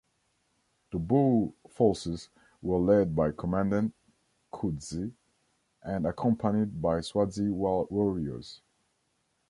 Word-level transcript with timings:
The 0.89 0.97
Boer 0.97 1.53
forces 1.69 2.29
were 2.63 2.79
led 2.79 3.15
by 3.15 3.31
Commandant 3.33 3.93
Coetzee 4.51 5.13
and 5.83 6.07
accompanied 6.07 6.81
by 6.81 7.01
Swazi 7.01 7.49
warriors. 7.49 8.63